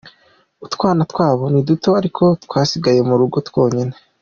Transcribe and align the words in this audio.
Utwana 0.65 1.01
twabo 1.11 1.43
ni 1.53 1.61
duto 1.67 1.89
ariko 1.99 2.23
twasigaye 2.45 2.99
mu 3.07 3.15
rugo 3.19 3.37
twonyine. 3.47 3.95